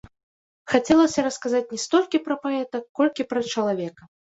[0.73, 4.15] Хацелася расказаць не столькі пра паэта, колькі пра чалавека.